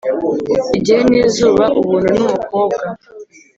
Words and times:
igihe 0.77 1.01
n'izuba, 1.09 1.65
ubuntu 1.79 2.07
n'umukobwa, 2.15 2.83